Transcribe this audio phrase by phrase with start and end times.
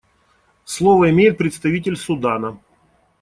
[0.65, 2.57] Слово имеет представитель Судана.